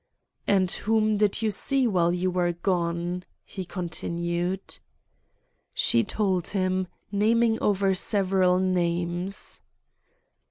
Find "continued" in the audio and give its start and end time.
3.65-4.79